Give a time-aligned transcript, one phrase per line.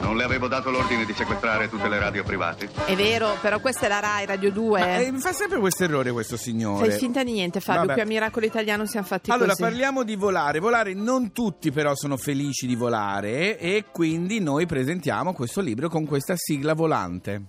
[0.00, 2.70] Non le avevo dato l'ordine di sequestrare tutte le radio private?
[2.86, 4.80] È vero, però questa è la RAI Radio 2.
[4.80, 6.88] Ma, eh, mi fa sempre questo errore questo signore.
[6.88, 7.82] Fai finta di niente, Fabio.
[7.82, 7.92] Vabbè.
[7.92, 9.62] Qui a Miracolo Italiano siamo fatti Allora, così.
[9.62, 10.60] parliamo di volare.
[10.60, 16.06] Volare, non tutti però sono felici di volare e quindi noi presentiamo questo libro con
[16.06, 17.42] questa sigla volante.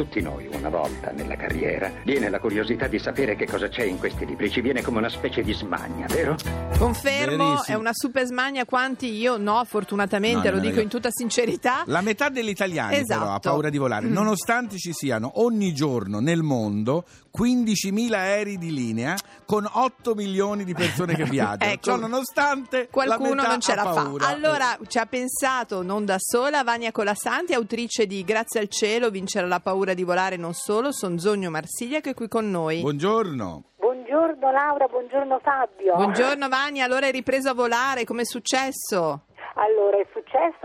[0.00, 3.98] Tutti noi, una volta nella carriera, viene la curiosità di sapere che cosa c'è in
[3.98, 4.50] questi libri.
[4.50, 6.36] Ci viene come una specie di smania, vero?
[6.78, 7.76] Confermo, Verissimo.
[7.76, 8.64] è una super smania.
[8.64, 11.82] Quanti io no, fortunatamente, No, lo dico io- in tutta sincerità.
[11.84, 13.20] La metà degli italiani Esatto.
[13.20, 14.12] però ha paura di volare, Mm.
[14.12, 20.72] nonostante ci siano ogni giorno nel mondo 15.000 aerei di linea con 8 milioni di
[20.74, 21.72] persone che viaggiano.
[21.72, 21.82] Ecco.
[21.90, 23.92] Ciò nonostante Qualcuno la metà non ce la fa.
[23.92, 24.26] paura.
[24.26, 29.46] Allora ci ha pensato non da sola Vania Colasanti, autrice di Grazie al cielo, vincere
[29.46, 32.80] la paura di volare non solo, Sonzogno Marsiglia che è qui con noi.
[32.80, 33.64] Buongiorno.
[33.76, 35.94] Buongiorno Laura, buongiorno Fabio.
[35.94, 39.26] Buongiorno Vania, allora hai ripreso a volare, com'è successo?
[39.54, 40.19] Allora, è successo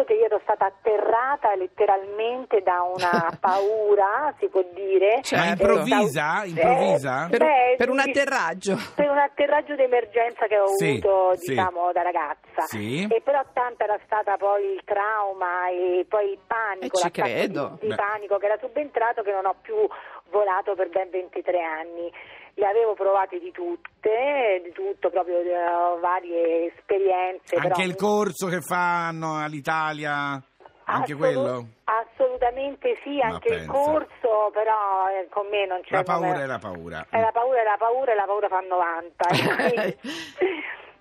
[0.05, 5.20] che io ero stata atterrata letteralmente da una paura, si può dire.
[5.23, 5.43] Certo.
[5.43, 6.43] Ma improvvisa?
[6.43, 7.27] Eh, Improvvisa?
[7.29, 8.77] Per, Beh, per un atterraggio.
[8.95, 11.49] Per un atterraggio d'emergenza che ho Sì, avuto, sì.
[11.49, 12.62] diciamo, da ragazza.
[12.67, 13.07] Sì.
[13.09, 17.77] E però tanta era stata poi il trauma e poi il panico, Eh, credo.
[17.79, 17.95] di, di Beh.
[17.95, 19.75] panico che era subentrato che non ho più
[20.29, 22.12] volato per ben 23 anni.
[22.57, 27.55] Le avevo provate di tutte, di tutto, proprio eh, varie esperienze.
[27.55, 30.41] Anche però- il corso che fanno all'Italia?
[30.87, 31.67] Anche quello?
[31.85, 36.41] Assolutamente sì, Ma anche il corso, però eh, con me non c'è La paura non
[36.41, 37.07] è la paura.
[37.09, 39.27] è la paura è la paura e la paura fa 90.
[39.29, 39.97] E quindi,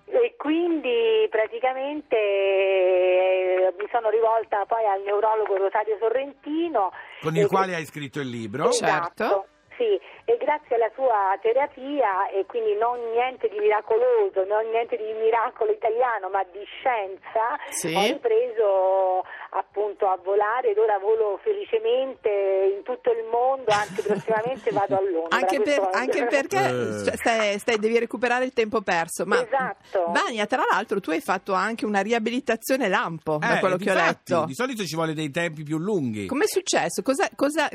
[0.25, 6.91] e quindi praticamente eh, mi sono rivolta poi al neurologo Rosario Sorrentino.
[7.21, 8.71] Con il quale hai scritto il libro?
[8.71, 9.47] Certo.
[9.77, 15.11] Sì, e grazie alla sua terapia, e quindi non niente di miracoloso, non niente di
[15.19, 17.93] miracolo italiano, ma di scienza, Sì.
[17.93, 22.29] ho ripreso appunto a volare ed ora volo felicemente
[22.75, 25.37] in tutto il mondo, anzi prossimamente vado a Londra.
[25.37, 26.57] Anche, per- anche perché
[27.03, 29.25] cioè, stai- stai- devi recuperare il tempo perso.
[29.25, 30.05] Ma Esatto.
[30.11, 33.93] Vania, tra l'altro, tu hai fatto anche una riabilitazione lampo, da Eh, quello che ho
[33.93, 34.45] letto.
[34.45, 36.25] Di solito ci vuole dei tempi più lunghi.
[36.27, 37.01] Com'è successo?
[37.01, 37.69] Cosa, cosa,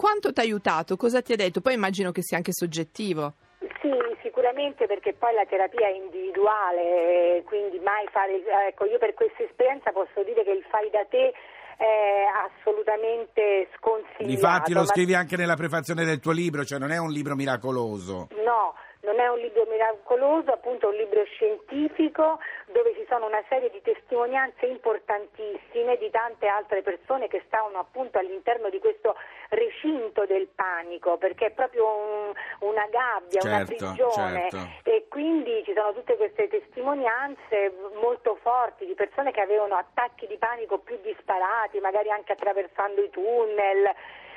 [0.00, 0.96] quanto ti ha aiutato?
[0.96, 1.60] Cosa ti ha detto?
[1.60, 3.34] Poi immagino che sia anche soggettivo.
[3.82, 9.42] Sì, sicuramente perché poi la terapia è individuale, quindi mai fare, ecco, io per questa
[9.42, 11.34] esperienza posso dire che il fai da te
[11.76, 14.24] è assolutamente sconsigliato.
[14.24, 17.34] Difatti lo ma- scrivi anche nella prefazione del tuo libro, cioè non è un libro
[17.34, 18.28] miracoloso.
[18.42, 18.72] No,
[19.02, 23.70] non è un libro miracoloso, appunto è un libro scientifico dove ci sono una serie
[23.70, 29.16] di testimonianze importantissime di tante altre persone che stavano appunto all'interno di questo
[29.48, 34.90] recinto del panico, perché è proprio un- una gabbia, una Certo, prigione certo.
[34.90, 40.36] e quindi ci sono tutte queste testimonianze molto forti di persone che avevano attacchi di
[40.36, 43.94] panico più disparati, magari anche attraversando i tunnel.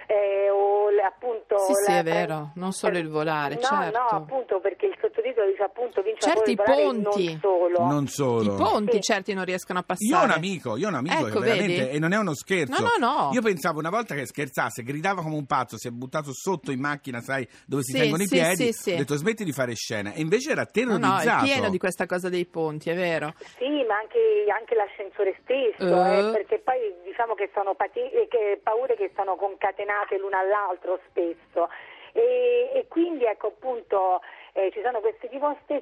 [0.08, 0.72] Eh, o
[1.04, 4.00] appunto Sì, sì, la- è vero, non solo il volare, no, certo.
[4.00, 7.26] No, appunto perché il sottotitolo dice appunto vince Certi ponti.
[7.32, 7.80] non solo.
[7.86, 8.54] Non solo.
[8.54, 9.02] I ponti Sì.
[9.02, 10.22] certi non riescono a Io passare.
[10.22, 11.96] ho un amico, io ho un amico Ecco, veramente, vedi?
[11.96, 12.82] e non è uno scherzo.
[12.82, 13.30] No, no, no.
[13.34, 16.80] Io pensavo una volta che scherzasse, gridava come un pazzo, si è buttato sotto in
[16.80, 18.56] macchina, sai, dove si Sì, tengono i sì, piedi.
[18.56, 18.92] sì, sì.
[18.94, 20.14] Ho detto smetti di fare scena.
[20.14, 21.46] E invece era No, no, terrorizzato.
[21.46, 23.34] è pieno di questa cosa dei ponti, è vero.
[23.58, 26.20] Sì, ma anche, anche l'ascensore stesso, Eh.
[26.20, 31.00] eh, perché poi diciamo che sono pati- eh, che paure che sono concatenate l'una all'altro
[31.10, 31.70] spesso.
[32.16, 34.22] E, e quindi ecco appunto
[34.54, 35.28] eh, ci sono queste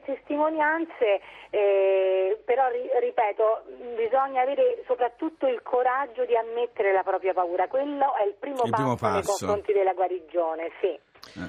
[0.01, 3.63] testimonianze, eh, però ri- ripeto,
[3.95, 8.71] bisogna avere soprattutto il coraggio di ammettere la propria paura, quello è il primo, Il
[8.71, 9.45] primo passo nei passo.
[9.45, 10.97] confronti della guarigione, sì.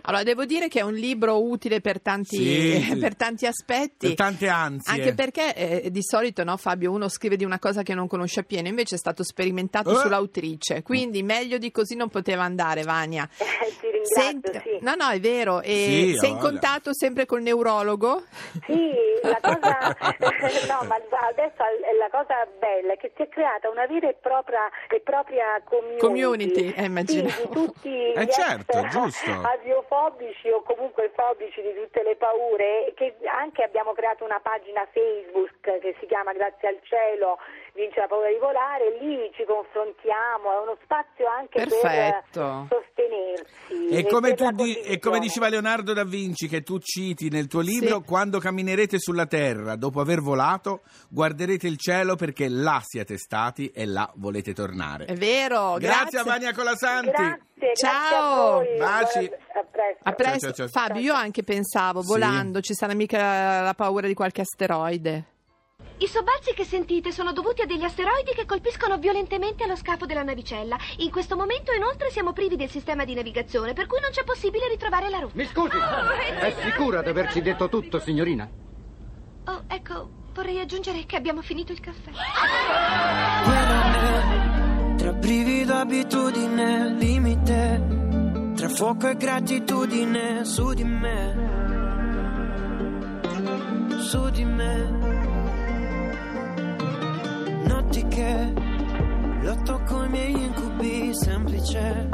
[0.03, 2.97] Allora, devo dire che è un libro utile per tanti, Sì, sì.
[2.99, 4.09] per tanti aspetti.
[4.09, 4.93] Per tante ansie.
[4.93, 8.41] Anche perché eh, di solito, no, Fabio, uno scrive di una cosa che non conosce
[8.41, 9.95] appieno, invece è stato sperimentato Eh.
[9.97, 13.29] sull'autrice, quindi meglio di così non poteva andare, Vania.
[13.37, 13.45] Ti
[13.91, 14.79] ringrazio, Senti- sì.
[14.81, 15.61] No, no, è vero.
[15.63, 15.73] E
[16.13, 16.51] Sì, sei in voglia.
[16.51, 18.23] contatto sempre col neurologo?
[18.67, 18.91] Sì,
[19.23, 19.97] la cosa,
[20.69, 20.97] no, ma
[21.31, 21.63] adesso
[21.99, 25.99] la cosa bella è che si è creata una vera e propria, e propria community,
[25.99, 27.29] Community, eh, immaginavo.
[27.31, 29.31] Sì, di tutti gli Eh, certo, ex giusto.
[29.73, 35.61] asiofobici o comunque fobici di tutte le paure, che anche abbiamo creato una pagina Facebook
[35.61, 37.39] che si chiama Grazie al cielo
[37.75, 42.67] vince la paura di volare, lì ci confrontiamo, è uno spazio anche Perfetto.
[42.69, 43.89] per sostenersi.
[43.89, 47.61] E come, per di- e come diceva Leonardo da Vinci, che tu citi nel tuo
[47.61, 48.05] libro, Sì.
[48.05, 53.87] quando camminerete sulla terra dopo aver volato, guarderete il cielo perché là siete stati e
[53.87, 55.07] là volete tornare.
[55.07, 56.19] È vero, Grazie grazie.
[56.19, 57.11] a Vania Colasanti.
[57.11, 58.51] Grazie, grazie Ciao.
[58.51, 58.77] a voi.
[58.79, 59.19] Baci.
[59.55, 60.01] A presto.
[60.03, 60.39] A presto.
[60.47, 60.83] Ciao, ciao, ciao.
[60.87, 62.07] Fabio, io anche pensavo, Sì.
[62.09, 65.25] volando, ci sarà mica la paura di qualche asteroide.
[66.03, 70.25] I sobbalzi che sentite sono dovuti a degli asteroidi che colpiscono violentemente lo scafo della
[70.25, 70.77] navicella.
[70.97, 74.67] In questo momento, inoltre, siamo privi del sistema di navigazione, per cui non c'è possibile
[74.67, 75.35] ritrovare la rotta.
[75.37, 76.11] Mi scusi, Oh,
[76.41, 78.51] è sicura di averci detto tutto, signorina?
[79.45, 82.11] Oh, ecco, vorrei aggiungere che abbiamo finito il caffè.
[83.47, 87.81] Me, tra brivido, abitudine, limite,
[88.57, 91.37] tra fuoco e gratitudine, su di me,
[94.01, 95.02] su di me.
[98.15, 98.53] Che
[99.41, 102.09] lotto coi miei incubi, semplice,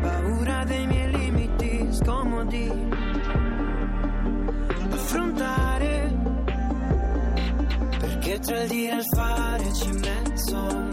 [0.00, 2.72] paura dei miei limiti, scomodi,
[4.90, 6.10] affrontare
[7.98, 10.85] perché tra il dire e il fare c'è mezzo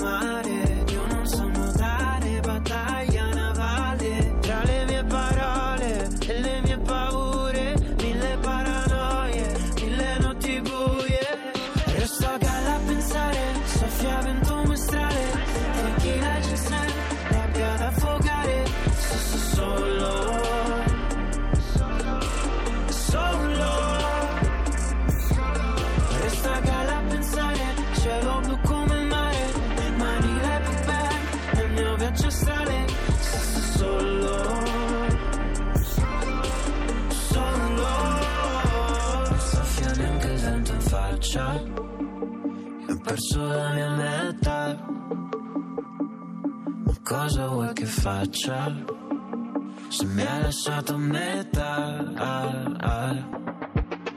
[43.33, 44.85] perso la mia metà.
[46.85, 48.71] Ma cosa vuoi che faccia?
[49.87, 52.13] Se mi hai lasciato a metà.
[52.15, 53.41] ah, ah.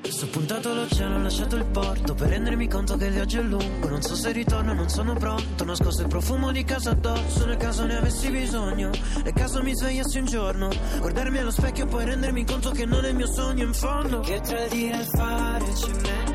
[0.03, 3.89] Sto puntato all'oceano, ho lasciato il porto Per rendermi conto che il viaggio è lungo
[3.89, 7.85] Non so se ritorno, non sono pronto Nascosto il profumo di casa addosso Nel caso
[7.85, 8.93] ne avessi bisogno
[9.23, 10.71] Nel caso mi svegliassi un giorno
[11.01, 14.21] Guardarmi allo specchio e poi rendermi conto che non è il mio sogno in fondo
[14.21, 16.26] Che tra il fare c'è mezzo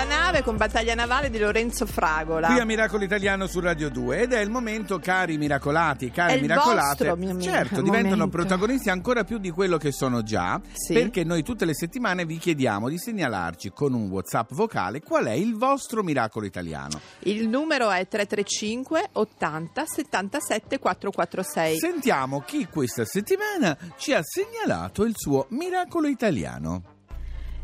[0.00, 2.46] alla nave con Battaglia Navale di Lorenzo Fragola.
[2.48, 6.40] Qui a Miracolo Italiano su Radio 2 ed è il momento, cari miracolati care È
[6.40, 8.28] miracolate, vostro, mio- mio- certo, diventano momento.
[8.38, 10.94] protagonisti ancora più di quello che sono già, Sì.
[10.94, 15.32] perché noi tutte le settimane vi chiediamo di segnalarci con un WhatsApp vocale qual è
[15.32, 17.00] il vostro miracolo italiano.
[17.20, 21.78] Il numero è 335 80 77 446.
[21.78, 26.98] Sentiamo chi questa settimana ci ha segnalato il suo miracolo italiano.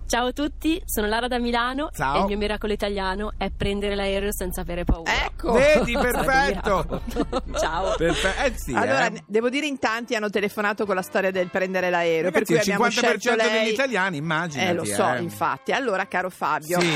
[0.08, 2.14] Ciao a tutti, sono Lara da Milano Ciao.
[2.16, 5.12] e il mio miracolo italiano è prendere l'aereo senza avere paura.
[5.24, 5.50] Ecco.
[5.52, 7.02] Vedi, perfetto!
[7.58, 7.94] Ciao.
[7.96, 9.24] Perfe- eh sì, Allora, eh.
[9.26, 12.54] devo dire in tanti hanno telefonato con la storia del prendere l'aereo, Ragazzi, per cui
[12.54, 13.50] il abbiamo 50% scelto lei.
[13.64, 14.68] degli italiani, immaginati.
[14.70, 15.20] Eh, lo so, eh.
[15.22, 15.72] infatti.
[15.72, 16.88] Allora, caro Fabio, Sì?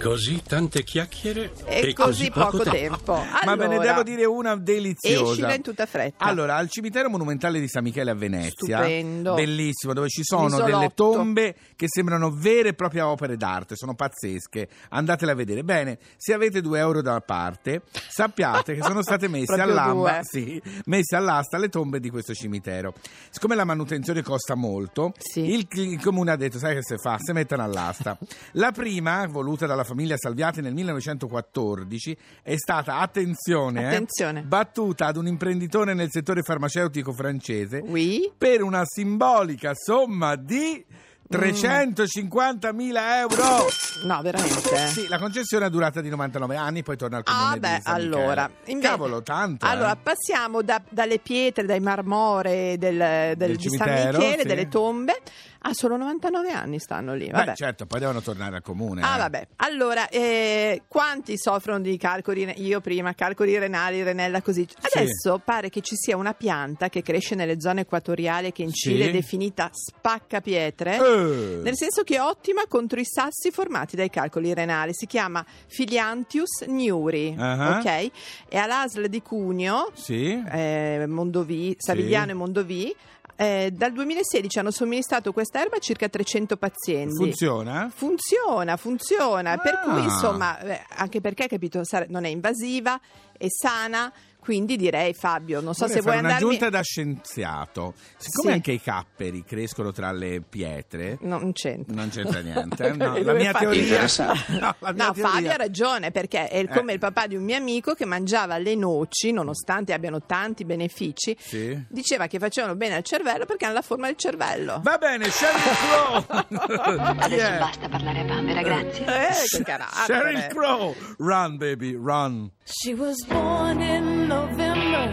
[0.00, 3.14] Così tante chiacchiere e, così poco tempo.
[3.44, 5.30] Ma ve ne Allora, devo dire una deliziosa.
[5.30, 6.22] Escila in tutta fretta.
[6.24, 9.34] Allora, al cimitero monumentale di San Michele a Venezia, Stupendo.
[9.34, 10.70] bellissimo, dove ci sono L'isolotto.
[10.76, 14.68] delle tombe che sembrano vere e proprie opere d'arte, sono pazzesche.
[14.90, 15.62] Andatele a vedere.
[15.62, 21.14] Bene, se avete due euro da parte, sappiate che sono state messe all'amba, sì, messe
[21.14, 22.94] all'asta le tombe di questo cimitero.
[23.30, 25.52] Siccome la manutenzione costa molto, Sì.
[25.54, 27.16] il, il comune ha detto: sai che se fa?
[27.20, 28.18] Se mettono all'asta.
[28.52, 34.42] La prima, voluta dalla famiglia Salviati nel 1914, è stata, attenzione, eh, Attenzione.
[34.42, 38.32] battuta ad un imprenditore nel settore farmaceutico francese Oui.
[38.36, 40.84] per una simbolica somma di
[41.30, 43.66] 350.000 euro!
[44.04, 44.86] No, veramente?
[44.88, 48.50] Sì, la concessione ha durata di 99 anni, poi torna al comune Ah, beh, allora.
[48.66, 49.64] invece- Cavolo, tanto.
[49.64, 49.68] eh.
[49.68, 54.46] Allora, passiamo da- dalle pietre, dai marmorei del, del- Del di San Michele, sì.
[54.46, 55.20] delle tombe.
[55.66, 57.24] Ah, solo 99 anni stanno lì.
[57.24, 57.54] Beh, Vabbè.
[57.54, 59.00] certo, poi devono tornare al comune.
[59.00, 59.18] Ah, eh.
[59.18, 59.48] vabbè.
[59.56, 62.52] Allora, eh, quanti soffrono di calcoli?
[62.56, 64.68] Io prima, calcoli renali, renella, così.
[64.94, 68.90] Adesso pare che ci sia una pianta che cresce nelle zone equatoriali che in Sì.
[68.90, 70.96] Cile è definita spaccapietre.
[70.96, 71.60] Eh.
[71.62, 74.90] Nel senso che è ottima contro i sassi formati dai calcoli renali.
[74.92, 77.34] Si chiama Filiantius niuri.
[77.38, 77.78] Ah.
[77.78, 78.10] Ok?
[78.48, 80.42] È all'ASL di Cuneo, Sì?
[80.46, 82.30] eh, Mondovì, Savigliano Sì.
[82.30, 82.96] e Mondovì.
[83.36, 87.16] Eh, dal 2016 hanno somministrato questa erba a circa 300 pazienti.
[87.16, 87.90] Funziona?
[87.92, 89.90] Funziona, funziona, per Ah.
[89.90, 93.00] cui insomma, eh, anche perché capito, non è invasiva,
[93.36, 94.12] è sana,
[94.44, 97.94] quindi direi Fabio, non so Vorrei se vuoi fare andarmi un'aggiunta da scienziato.
[98.16, 98.54] Siccome Sì.
[98.54, 101.94] anche i capperi crescono tra le pietre, No, non c'entra.
[101.96, 102.92] non c'entra niente.
[102.92, 104.02] No, la mia teoria.
[104.14, 106.94] No, la mia No, teoria- Fabio ha ragione perché è come Eh.
[106.94, 111.82] il papà di un mio amico che mangiava le noci, nonostante abbiano tanti benefici, Sì.
[111.88, 114.80] diceva che facevano bene al cervello perché hanno la forma del cervello.
[114.82, 117.28] Va bene, Sheryl Crow.
[117.28, 117.58] Chi è?
[117.58, 119.04] Basta parlare a Bambera, grazie.
[119.06, 120.04] Eh, che carattere.
[120.20, 120.94] Sheryl Crow.
[121.18, 122.50] Run, baby, run.
[122.66, 125.10] She was born in November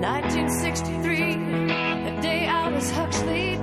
[0.00, 1.34] 1963,
[2.10, 3.54] the day Aldous Huxley